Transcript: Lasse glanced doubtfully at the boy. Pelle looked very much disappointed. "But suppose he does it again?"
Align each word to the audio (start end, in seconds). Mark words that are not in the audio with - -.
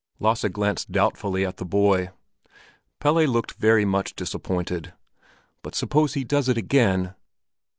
Lasse 0.19 0.45
glanced 0.51 0.91
doubtfully 0.91 1.45
at 1.45 1.57
the 1.57 1.63
boy. 1.63 2.09
Pelle 2.99 3.21
looked 3.23 3.53
very 3.53 3.85
much 3.85 4.15
disappointed. 4.15 4.93
"But 5.61 5.75
suppose 5.75 6.15
he 6.15 6.23
does 6.23 6.49
it 6.49 6.57
again?" 6.57 7.13